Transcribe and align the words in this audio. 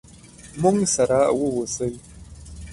موږ 0.61 0.77
سره 0.95 1.19
ووسئ. 1.39 1.93